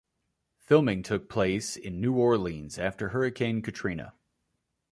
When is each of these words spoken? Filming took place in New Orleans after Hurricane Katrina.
Filming 0.57 1.03
took 1.03 1.29
place 1.29 1.77
in 1.77 2.01
New 2.01 2.13
Orleans 2.15 2.79
after 2.79 3.09
Hurricane 3.09 3.61
Katrina. 3.61 4.15